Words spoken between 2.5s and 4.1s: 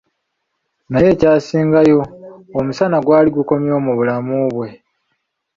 omusana gwali gukomyewo mu